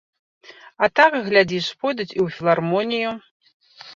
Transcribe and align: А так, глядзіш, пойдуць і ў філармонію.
А 0.85 0.89
так, 0.99 1.17
глядзіш, 1.27 1.67
пойдуць 1.85 2.07
і 2.07 2.19
ў 2.25 2.37
філармонію. 2.37 3.09